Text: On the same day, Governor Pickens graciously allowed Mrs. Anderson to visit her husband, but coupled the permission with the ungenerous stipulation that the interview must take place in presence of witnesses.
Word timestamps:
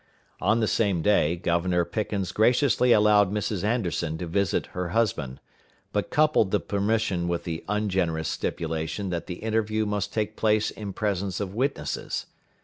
On 0.39 0.61
the 0.61 0.67
same 0.67 1.03
day, 1.03 1.35
Governor 1.35 1.85
Pickens 1.85 2.31
graciously 2.31 2.91
allowed 2.91 3.31
Mrs. 3.31 3.63
Anderson 3.63 4.17
to 4.17 4.25
visit 4.25 4.65
her 4.73 4.89
husband, 4.89 5.39
but 5.93 6.09
coupled 6.09 6.49
the 6.49 6.59
permission 6.59 7.27
with 7.27 7.43
the 7.43 7.63
ungenerous 7.67 8.27
stipulation 8.27 9.11
that 9.11 9.27
the 9.27 9.35
interview 9.43 9.85
must 9.85 10.11
take 10.11 10.35
place 10.35 10.71
in 10.71 10.91
presence 10.91 11.39
of 11.39 11.53
witnesses. 11.53 12.25